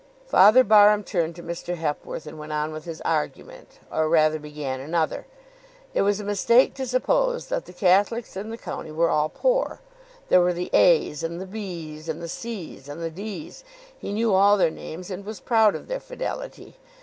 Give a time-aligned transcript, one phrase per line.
[0.25, 1.75] Father Barham turned to Mr.
[1.75, 5.27] Hepworth and went on with his argument, or rather began another.
[5.93, 9.79] It was a mistake to suppose that the Catholics in the county were all poor.
[10.29, 13.11] There were the A s and the B s, and the C s and the
[13.11, 13.63] D s.
[13.95, 16.77] He knew all their names and was proud of their fidelity.